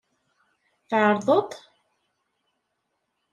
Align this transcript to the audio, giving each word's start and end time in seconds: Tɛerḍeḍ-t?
Tɛerḍeḍ-t? 0.89 1.51